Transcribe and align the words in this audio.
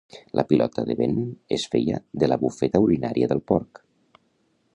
La 0.37 0.43
pilota 0.51 0.85
de 0.87 0.95
vent 1.01 1.19
es 1.59 1.67
feia 1.75 2.01
de 2.25 2.31
la 2.33 2.39
bufeta 2.45 2.85
urinaria 2.87 3.33
del 3.35 3.45
porc. 3.53 3.85